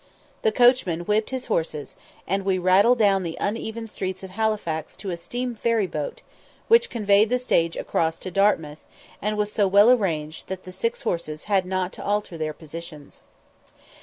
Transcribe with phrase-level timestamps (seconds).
[0.41, 1.95] The coachman whipped his horses,
[2.25, 6.23] and we rattled down the uneven streets of Halifax to a steam ferry boat,
[6.67, 8.83] which conveyed the stage across to Dartmouth,
[9.21, 13.21] and was so well arranged that the six horses had not to alter their positions.